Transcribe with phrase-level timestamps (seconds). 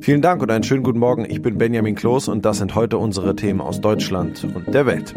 [0.00, 1.24] Vielen Dank und einen schönen guten Morgen.
[1.28, 5.14] Ich bin Benjamin Kloß und das sind heute unsere Themen aus Deutschland und der Welt.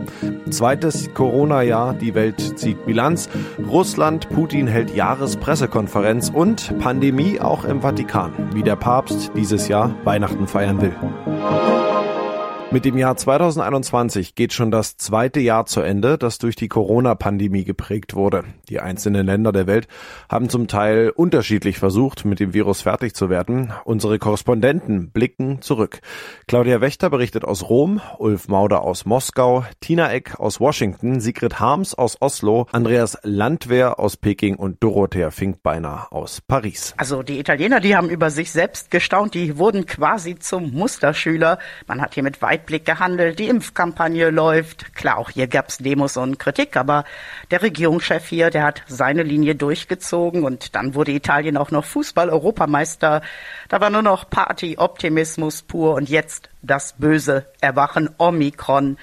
[0.50, 3.30] Zweites Corona-Jahr, die Welt zieht Bilanz.
[3.69, 10.48] Russland, Putin hält Jahrespressekonferenz und Pandemie auch im Vatikan, wie der Papst dieses Jahr Weihnachten
[10.48, 11.87] feiern will.
[12.70, 17.64] Mit dem Jahr 2021 geht schon das zweite Jahr zu Ende, das durch die Corona-Pandemie
[17.64, 18.44] geprägt wurde.
[18.68, 19.88] Die einzelnen Länder der Welt
[20.30, 23.72] haben zum Teil unterschiedlich versucht, mit dem Virus fertig zu werden.
[23.86, 26.02] Unsere Korrespondenten blicken zurück.
[26.46, 31.94] Claudia Wächter berichtet aus Rom, Ulf Mauder aus Moskau, Tina Eck aus Washington, Sigrid Harms
[31.94, 36.94] aus Oslo, Andreas Landwehr aus Peking und Dorothea Finkbeiner aus Paris.
[36.97, 41.59] Also die Italiener, die haben über sich selbst gestaunt, die wurden quasi zum Musterschüler.
[41.88, 44.95] Man hat hier mit Weitblick gehandelt, die Impfkampagne läuft.
[44.95, 47.03] Klar, auch hier gab's Demos und Kritik, aber
[47.52, 53.21] der Regierungschef hier, der hat seine Linie durchgezogen und dann wurde Italien auch noch Fußball-Europameister.
[53.70, 58.97] Da war nur noch Party, Optimismus pur und jetzt das böse Erwachen Omikron.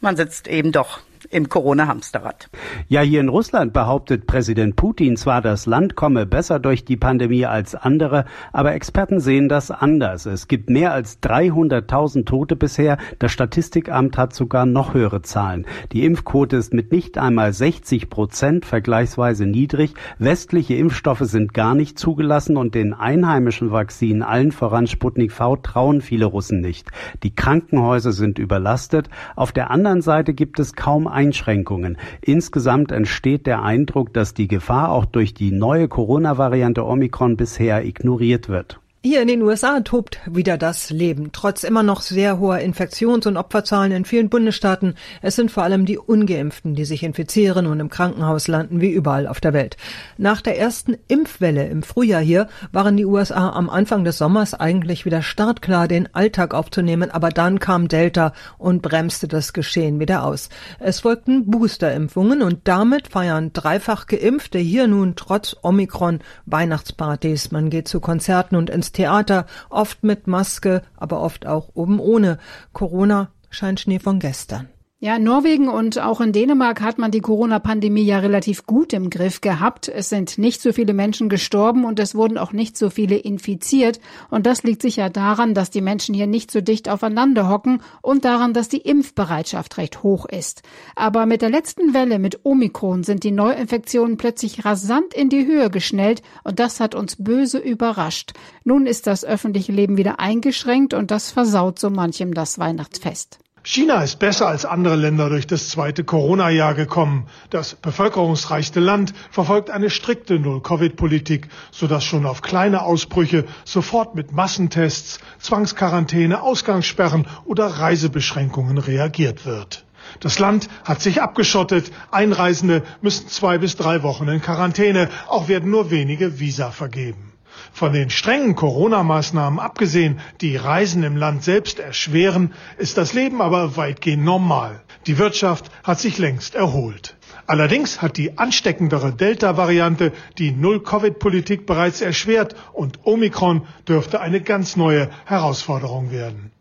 [0.00, 0.98] Man sitzt eben doch
[1.30, 2.50] im Corona-Hamsterrad.
[2.88, 7.46] Ja, hier in Russland behauptet Präsident Putin zwar, das Land komme besser durch die Pandemie
[7.46, 10.26] als andere, aber Experten sehen das anders.
[10.26, 12.98] Es gibt mehr als 300.000 Tote bisher.
[13.20, 15.66] Das Statistikamt hat sogar noch höhere Zahlen.
[15.92, 19.94] Die Impfquote ist mit nicht einmal 60 Prozent vergleichsweise niedrig.
[20.18, 26.00] Westliche Impfstoffe sind gar nicht zugelassen und den einheimischen Vakzinen, allen voran Sputnik V, trauen
[26.00, 26.90] viele Russen nicht.
[27.22, 29.08] Die Krankenhäuser sind überlastet.
[29.36, 31.98] Auf der anderen Seite gibt es kaum Einschränkungen.
[32.22, 38.48] Insgesamt entsteht der Eindruck, dass die Gefahr auch durch die neue Corona-Variante Omikron bisher ignoriert
[38.48, 38.79] wird.
[39.02, 41.32] Hier in den USA tobt wieder das Leben.
[41.32, 44.94] Trotz immer noch sehr hoher Infektions- und Opferzahlen in vielen Bundesstaaten.
[45.22, 49.26] Es sind vor allem die Ungeimpften, die sich infizieren und im Krankenhaus landen, wie überall
[49.26, 49.78] auf der Welt.
[50.18, 55.06] Nach der ersten Impfwelle im Frühjahr hier waren die USA am Anfang des Sommers eigentlich
[55.06, 57.10] wieder startklar, den Alltag aufzunehmen.
[57.10, 60.50] Aber dann kam Delta und bremste das Geschehen wieder aus.
[60.78, 67.50] Es folgten Boosterimpfungen und damit feiern dreifach Geimpfte hier nun trotz Omikron Weihnachtspartys.
[67.50, 72.38] Man geht zu Konzerten und ins Theater, oft mit Maske, aber oft auch oben ohne.
[72.72, 74.68] Corona scheint Schnee von gestern.
[75.02, 79.08] Ja, in Norwegen und auch in Dänemark hat man die Corona-Pandemie ja relativ gut im
[79.08, 79.88] Griff gehabt.
[79.88, 83.98] Es sind nicht so viele Menschen gestorben und es wurden auch nicht so viele infiziert.
[84.28, 88.26] Und das liegt sicher daran, dass die Menschen hier nicht so dicht aufeinander hocken und
[88.26, 90.60] daran, dass die Impfbereitschaft recht hoch ist.
[90.96, 95.70] Aber mit der letzten Welle mit Omikron sind die Neuinfektionen plötzlich rasant in die Höhe
[95.70, 98.34] geschnellt und das hat uns böse überrascht.
[98.64, 103.38] Nun ist das öffentliche Leben wieder eingeschränkt und das versaut so manchem das Weihnachtsfest.
[103.62, 107.26] China ist besser als andere Länder durch das zweite Corona-Jahr gekommen.
[107.50, 115.20] Das bevölkerungsreichste Land verfolgt eine strikte Null-Covid-Politik, sodass schon auf kleine Ausbrüche sofort mit Massentests,
[115.40, 119.84] Zwangsquarantäne, Ausgangssperren oder Reisebeschränkungen reagiert wird.
[120.20, 121.92] Das Land hat sich abgeschottet.
[122.10, 125.10] Einreisende müssen zwei bis drei Wochen in Quarantäne.
[125.28, 127.30] Auch werden nur wenige Visa vergeben.
[127.72, 133.76] Von den strengen Corona-Maßnahmen abgesehen, die Reisen im Land selbst erschweren, ist das Leben aber
[133.76, 134.82] weitgehend normal.
[135.06, 137.16] Die Wirtschaft hat sich längst erholt.
[137.46, 145.10] Allerdings hat die ansteckendere Delta-Variante die Null-Covid-Politik bereits erschwert und Omikron dürfte eine ganz neue
[145.24, 146.52] Herausforderung werden.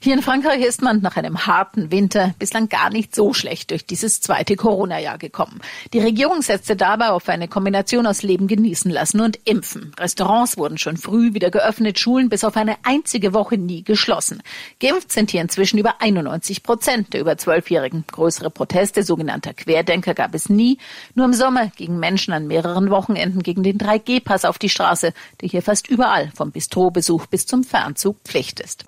[0.00, 3.86] Hier in Frankreich ist man nach einem harten Winter bislang gar nicht so schlecht durch
[3.86, 5.60] dieses zweite Corona-Jahr gekommen.
[5.92, 9.92] Die Regierung setzte dabei auf eine Kombination aus Leben genießen lassen und impfen.
[9.98, 14.42] Restaurants wurden schon früh wieder geöffnet, Schulen bis auf eine einzige Woche nie geschlossen.
[14.80, 18.04] Geimpft sind hier inzwischen über 91 Prozent der über Zwölfjährigen.
[18.10, 20.78] Größere Proteste sogenannter Querdenker gab es nie.
[21.14, 25.48] Nur im Sommer gingen Menschen an mehreren Wochenenden gegen den 3G-Pass auf die Straße, der
[25.48, 28.84] hier fast überall vom Bistrobesuch bis zum Fernzug Pflicht ist.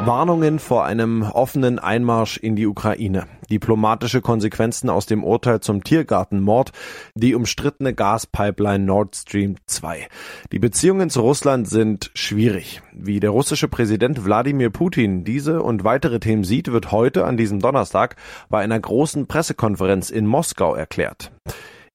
[0.00, 6.72] Warnungen vor einem offenen Einmarsch in die Ukraine, diplomatische Konsequenzen aus dem Urteil zum Tiergartenmord,
[7.14, 10.06] die umstrittene Gaspipeline Nord Stream 2.
[10.52, 12.82] Die Beziehungen zu Russland sind schwierig.
[12.92, 17.60] Wie der russische Präsident Wladimir Putin diese und weitere Themen sieht, wird heute an diesem
[17.60, 18.16] Donnerstag
[18.48, 21.32] bei einer großen Pressekonferenz in Moskau erklärt.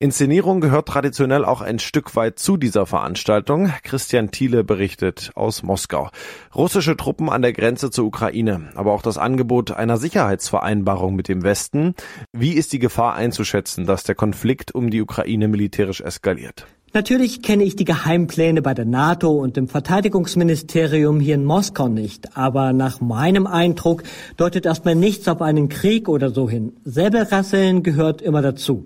[0.02, 3.72] Inszenierung gehört traditionell auch ein Stück weit zu dieser Veranstaltung.
[3.84, 6.10] Christian Thiele berichtet aus Moskau.
[6.56, 11.44] Russische Truppen an der Grenze zur Ukraine, aber auch das Angebot einer Sicherheitsvereinbarung mit dem
[11.44, 11.94] Westen.
[12.34, 16.66] Wie ist die Gefahr einzuschätzen, dass der Konflikt um die Ukraine militärisch eskaliert?
[16.94, 22.36] Natürlich kenne ich die Geheimpläne bei der NATO und dem Verteidigungsministerium hier in Moskau nicht,
[22.36, 24.04] aber nach meinem Eindruck
[24.36, 26.74] deutet erstmal nichts auf einen Krieg oder so hin.
[26.84, 28.84] Säbelrasseln gehört immer dazu.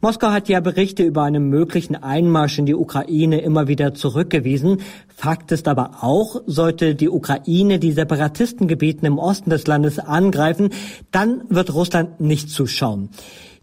[0.00, 4.78] Moskau hat ja Berichte über einen möglichen Einmarsch in die Ukraine immer wieder zurückgewiesen.
[5.14, 10.70] Fakt ist aber auch, sollte die Ukraine die Separatistengebieten im Osten des Landes angreifen,
[11.10, 13.10] dann wird Russland nicht zuschauen.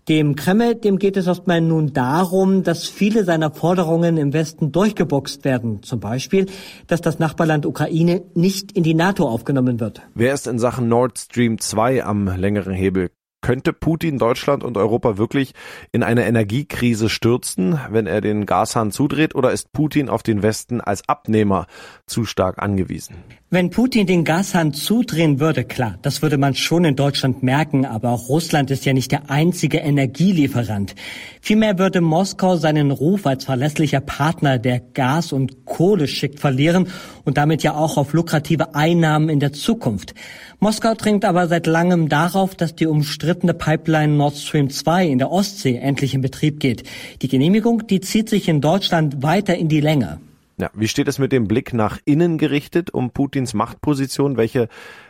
[0.10, 5.46] Dem Kreml, dem geht es erstmal nun darum, dass viele seiner Forderungen im Westen durchgeboxt
[5.46, 5.84] werden.
[5.84, 6.48] Zum Beispiel,
[6.88, 10.02] dass das Nachbarland Ukraine nicht in die NATO aufgenommen wird.
[10.16, 13.10] Wer ist in Sachen Nord Stream 2 am längeren Hebel?
[13.42, 15.54] Könnte Putin Deutschland und Europa wirklich
[15.92, 20.80] in eine Energiekrise stürzen, wenn er den Gashahn zudreht, oder ist Putin auf den Westen
[20.80, 21.66] als Abnehmer
[22.06, 23.16] zu stark angewiesen?
[23.54, 28.12] Wenn Putin den Gashahn zudrehen würde, klar, das würde man schon in Deutschland merken, aber
[28.12, 30.96] auch Russland ist ja nicht der einzige Energielieferant.
[31.42, 36.88] Vielmehr würde Moskau seinen Ruf als verlässlicher Partner, der Gas und Kohle schickt, verlieren
[37.26, 40.14] und damit ja auch auf lukrative Einnahmen in der Zukunft.
[40.64, 45.32] Moskau dringt aber seit langem darauf, dass die umstrittene Pipeline Nord Stream 2 in der
[45.32, 46.84] Ostsee endlich in Betrieb geht.
[47.24, 50.22] Die Genehmigung, die zieht sich in Deutschland weiter in die Länge.
[50.60, 54.38] Ja, wie steht es mit dem Blick nach innen gerichtet um Putins Machtposition?
[54.38, 54.68] Welche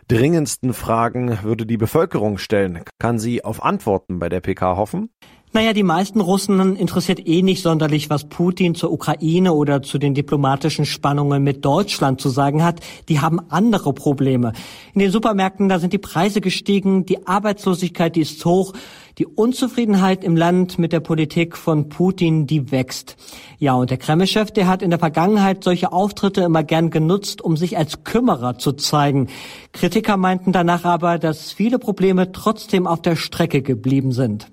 [0.07, 2.79] dringendsten Fragen würde die Bevölkerung stellen?
[2.97, 5.09] Kann sie auf Antworten bei der PK hoffen?
[5.53, 10.13] Naja, die meisten Russen interessiert eh nicht sonderlich, was Putin zur Ukraine oder zu den
[10.13, 12.79] diplomatischen Spannungen mit Deutschland zu sagen hat.
[13.09, 14.53] Die haben andere Probleme.
[14.93, 18.71] In den Supermärkten, da sind die Preise gestiegen, die Arbeitslosigkeit, die ist hoch,
[19.17, 23.17] die Unzufriedenheit im Land mit der Politik von Putin, die wächst.
[23.59, 27.57] Ja, und der Kreml-Chef, der hat in der Vergangenheit solche Auftritte immer gern genutzt, um
[27.57, 29.27] sich als Kümmerer zu zeigen.
[29.73, 34.47] Kritiker meinten danach aber, dass viele Probleme trotzdem auf der Strecke geblieben sind.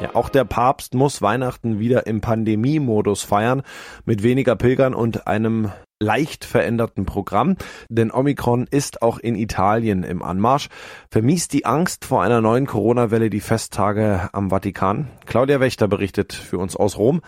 [0.00, 3.62] Ja, auch der Papst muss Weihnachten wieder im Pandemiemodus feiern,
[4.06, 7.56] mit weniger Pilgern und einem leicht veränderten Programm,
[7.90, 10.70] denn Omikron ist auch in Italien im Anmarsch.
[11.10, 15.10] Vermiest die Angst vor einer neuen Corona-Welle die Festtage am Vatikan?
[15.26, 17.20] Claudia Wächter berichtet für uns aus Rom.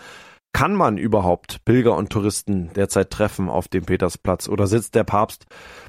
[0.51, 5.45] Kann man überhaupt Pilger und Touristen derzeit treffen auf dem Petersplatz oder sitzt der Papst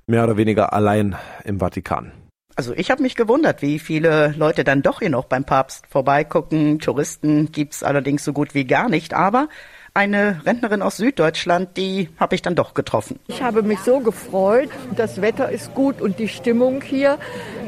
[0.06, 2.12] mehr oder weniger allein im Vatikan?
[2.56, 6.78] Also ich habe mich gewundert, wie viele Leute dann doch hier noch beim Papst vorbeigucken.
[6.78, 9.48] Touristen gibt's allerdings so gut wie gar nicht, aber
[9.92, 13.18] eine Rentnerin aus Süddeutschland, die habe ich dann doch getroffen.
[13.28, 14.68] Ich habe mich so gefreut.
[14.96, 17.18] Das Wetter ist gut und die Stimmung hier,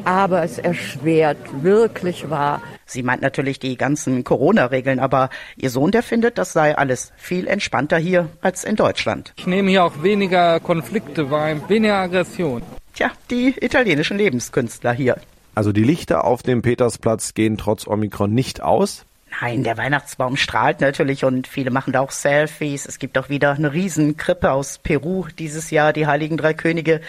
[0.04, 2.60] aber es erschwert wirklich wahr.
[2.84, 7.48] Sie meint natürlich die ganzen Corona-Regeln, aber ihr Sohn, der findet, das sei alles viel
[7.48, 9.32] entspannter hier als in Deutschland.
[9.36, 12.62] Ich nehme hier auch weniger Konflikte wahr, weniger Aggression.
[12.96, 15.18] Tja, die italienischen Lebenskünstler hier.
[15.54, 19.04] Also die Lichter auf dem Petersplatz gehen trotz Omikron nicht aus.
[19.42, 22.86] Nein, der Weihnachtsbaum strahlt natürlich und viele machen da auch Selfies.
[22.86, 27.02] Es gibt auch wieder eine Riesenkrippe aus Peru dieses Jahr, die Heiligen Drei Könige.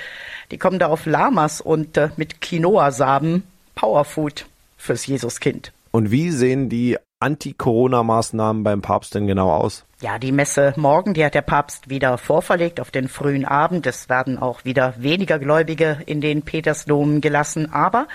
[0.52, 3.44] Die kommen da auf Lamas und äh, mit Quinoa-Samen
[3.76, 4.46] Powerfood
[4.78, 5.72] fürs Jesuskind.
[5.92, 9.86] Und wie sehen die Anti-Corona-Maßnahmen beim Papst denn genau aus?
[10.02, 13.88] Ja, die Messe morgen, die hat der Papst wieder vorverlegt auf den frühen Abend.
[13.88, 17.74] Es werden auch wieder weniger Gläubige in den Petersdom gelassen.
[17.74, 18.08] Aber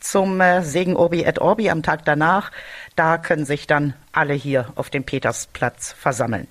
[0.00, 2.52] zum äh, Segen Orbi et Orbi am Tag danach,
[2.96, 6.48] da können sich dann alle hier auf dem Petersplatz versammeln.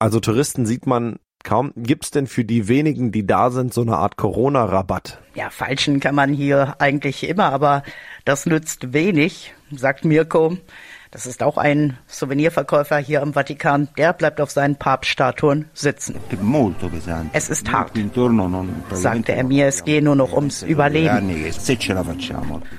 [0.00, 1.72] Also Touristen sieht man kaum.
[1.76, 5.18] Gibt's denn für die wenigen, die da sind, so eine Art Corona-Rabatt?
[5.34, 7.84] Ja, falschen kann man hier eigentlich immer, aber
[8.24, 10.58] das nützt wenig, sagt Mirko.
[11.10, 13.88] Das ist auch ein Souvenirverkäufer hier im Vatikan.
[13.96, 16.16] Der bleibt auf seinen Papststatuen sitzen.
[17.32, 17.92] Es ist hart,
[18.92, 19.66] sagte er mir.
[19.66, 21.30] Es gehe nur noch ums Überleben.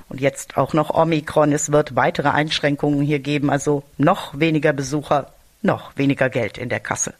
[0.09, 1.51] Und jetzt auch noch Omikron.
[1.51, 3.49] Es wird weitere Einschränkungen hier geben.
[3.49, 7.13] Also noch weniger Besucher, noch weniger Geld in der Kasse.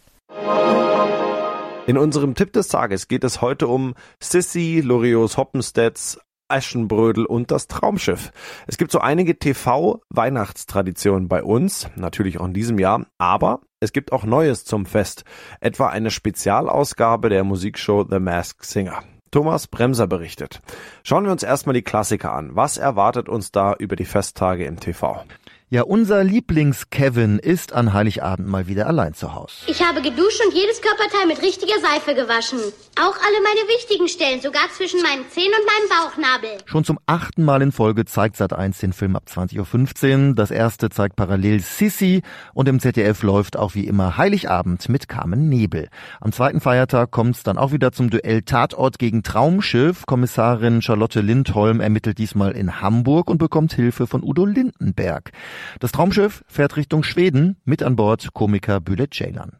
[1.88, 7.68] In unserem Tipp des Tages geht es heute um Sissy, Lorios Hoppenstedts, Aschenbrödel und das
[7.68, 8.32] Traumschiff.
[8.68, 14.12] Es gibt so einige TV-Weihnachtstraditionen bei uns, natürlich auch in diesem Jahr, aber es gibt
[14.12, 15.24] auch Neues zum Fest,
[15.60, 19.04] etwa eine Spezialausgabe der Musikshow The Masked Singer.
[19.32, 20.62] Thomas Bremser berichtet.
[21.04, 22.56] Schauen wir uns erstmal die Klassiker an.
[22.56, 25.24] Was erwartet uns da über die Festtage im TV?
[25.70, 29.54] Ja, unser Lieblings-Kevin ist an Heiligabend mal wieder allein zu Hause.
[29.68, 32.60] Ich habe geduscht und jedes Körperteil mit richtiger Seife gewaschen.
[32.98, 36.58] Auch alle meine wichtigen Stellen, sogar zwischen meinen Zehen und meinem Bauchnabel.
[36.68, 40.36] Schon zum achten Mal in Folge zeigt Sat1 den Film ab 20.15 Uhr.
[40.36, 42.22] Das erste zeigt parallel Sissy
[42.54, 45.90] und im ZDF läuft auch wie immer Heiligabend mit Carmen Nebel.
[46.22, 50.06] Am zweiten Feiertag kommt es dann auch wieder zum Duell Tatort gegen Traumschiff.
[50.06, 55.34] Kommissarin Charlotte Lindholm ermittelt diesmal in Hamburg und bekommt Hilfe von Udo Lindenberg.
[55.80, 59.58] Das Traumschiff fährt Richtung Schweden, mit an Bord Komiker Bülent Ceylan.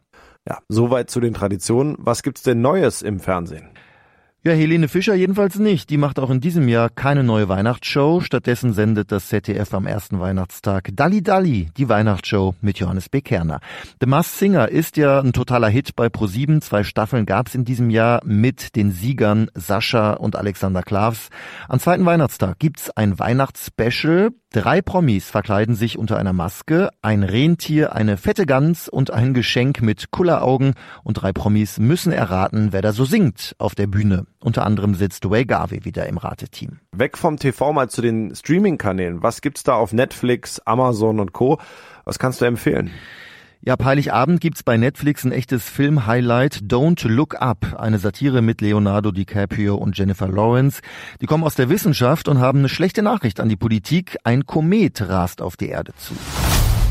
[0.48, 1.96] Ja, soweit zu den Traditionen.
[1.98, 3.68] Was gibt's denn Neues im Fernsehen?
[4.48, 5.90] Ja, Helene Fischer jedenfalls nicht.
[5.90, 8.22] Die macht auch in diesem Jahr keine neue Weihnachtsshow.
[8.22, 13.20] Stattdessen sendet das ZDF am ersten Weihnachtstag Dalli Dalli, die Weihnachtsshow mit Johannes B.
[13.20, 13.60] Kerner.
[14.00, 16.62] The Masked Singer ist ja ein totaler Hit bei ProSieben.
[16.62, 21.28] Zwei Staffeln gab's in diesem Jahr mit den Siegern Sascha und Alexander Klavs.
[21.68, 24.30] Am zweiten Weihnachtstag gibt's ein Weihnachtsspecial.
[24.50, 29.82] Drei Promis verkleiden sich unter einer Maske, ein Rentier, eine fette Gans und ein Geschenk
[29.82, 30.72] mit Kulleraugen
[31.04, 34.24] und drei Promis müssen erraten, wer da so singt auf der Bühne.
[34.40, 36.78] Unter anderem sitzt Way Garvey wieder im Rateteam.
[36.92, 39.22] Weg vom TV mal zu den Streaming-Kanälen.
[39.22, 41.58] Was gibt's da auf Netflix, Amazon und Co?
[42.04, 42.90] Was kannst du empfehlen?
[43.60, 48.60] Ja, ab Heiligabend gibt's bei Netflix ein echtes Film-Highlight, Don't Look Up, eine Satire mit
[48.60, 50.80] Leonardo DiCaprio und Jennifer Lawrence.
[51.20, 54.16] Die kommen aus der Wissenschaft und haben eine schlechte Nachricht an die Politik.
[54.22, 56.14] Ein Komet rast auf die Erde zu.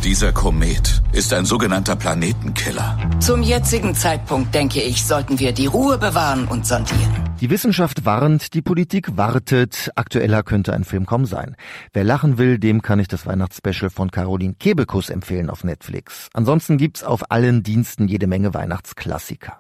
[0.08, 2.98] Dieser Komet ist ein sogenannter Planetenkiller.
[3.20, 7.30] Zum jetzigen Zeitpunkt, denke ich, sollten wir die Ruhe bewahren und sondieren.
[7.42, 9.92] Die Wissenschaft warnt, die Politik wartet.
[9.96, 11.58] Aktueller könnte ein Film kaum sein.
[11.92, 16.30] Wer lachen will, dem kann ich das Weihnachtsspecial von Caroline Kebekus empfehlen auf Netflix.
[16.32, 19.60] Ansonsten gibt's auf allen Diensten jede Menge Weihnachtsklassiker.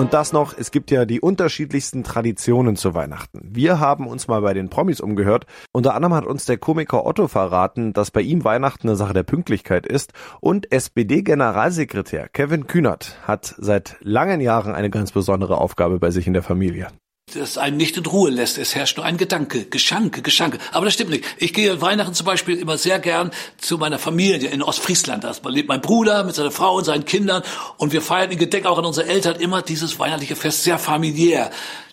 [0.00, 3.42] Und das noch, es gibt ja die unterschiedlichsten Traditionen zu Weihnachten.
[3.52, 5.44] Wir haben uns mal bei den Promis umgehört.
[5.72, 9.24] Unter anderem hat uns der Komiker Otto verraten, dass bei ihm Weihnachten eine Sache der
[9.24, 10.14] Pünktlichkeit ist.
[10.40, 16.32] Und SPD-Generalsekretär Kevin Kühnert hat seit langen Jahren eine ganz besondere Aufgabe bei sich in
[16.32, 16.88] der Familie
[17.34, 18.58] das einen nicht in Ruhe lässt.
[18.58, 20.58] Es herrscht nur ein Gedanke, Geschanke, Geschanke.
[20.72, 21.24] Aber das stimmt nicht.
[21.38, 25.24] Ich gehe Weihnachten zum Beispiel immer sehr gern zu meiner Familie in Ostfriesland.
[25.24, 27.42] Da lebt mein Bruder mit seiner Frau und seinen Kindern
[27.76, 31.50] und wir feiern in Gedenk auch an unsere Eltern immer dieses weihnachtliche Fest sehr familiär.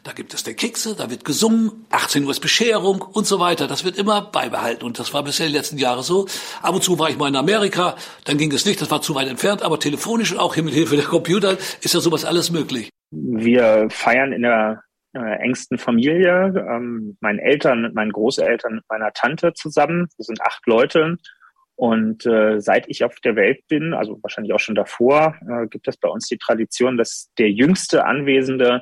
[0.07, 3.67] Da gibt es der Kekse, da wird gesungen, 18 Uhr ist Bescherung und so weiter.
[3.67, 6.27] Das wird immer beibehalten und das war bisher die letzten Jahre so.
[6.61, 9.15] Ab und zu war ich mal in Amerika, dann ging es nicht, das war zu
[9.15, 12.51] weit entfernt, aber telefonisch und auch hier mit Hilfe der Computer ist ja sowas alles
[12.51, 12.89] möglich.
[13.11, 14.81] Wir feiern in der
[15.17, 20.07] äh, engsten Familie, ähm, meinen Eltern, mit meinen Großeltern, mit meiner Tante zusammen.
[20.17, 21.17] Wir sind acht Leute.
[21.75, 25.87] Und äh, seit ich auf der Welt bin, also wahrscheinlich auch schon davor, äh, gibt
[25.87, 28.81] es bei uns die Tradition, dass der jüngste Anwesende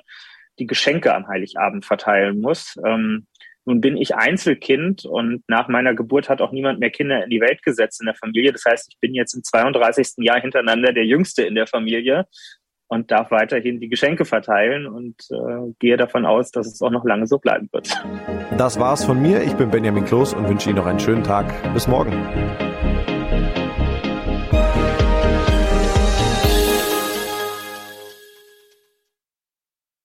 [0.60, 2.76] die Geschenke am Heiligabend verteilen muss.
[2.86, 3.28] Ähm,
[3.66, 7.42] nun bin ich Einzelkind und nach meiner Geburt hat auch niemand mehr Kinder in die
[7.42, 8.54] Welt gesetzt in der Familie.
[8.54, 10.24] Das heißt, ich bin jetzt im 32.
[10.24, 12.26] Jahr hintereinander der Jüngste in der Familie
[12.96, 17.06] und darf weiterhin die Geschenke verteilen und äh, gehe davon aus, dass es auch noch
[17.06, 17.94] lange so bleiben wird.
[18.58, 19.44] Das war's von mir.
[19.44, 21.46] Ich bin Benjamin Kloß und wünsche Ihnen noch einen schönen Tag.
[21.74, 22.14] Bis morgen.